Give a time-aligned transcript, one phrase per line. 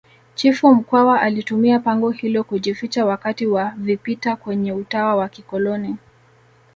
[0.35, 5.95] chifu mkwawa alitumia pango hilo kujificha wakati wa vipita kwenye utawa wa kikoloni